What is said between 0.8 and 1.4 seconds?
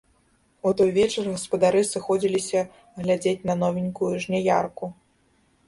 вечар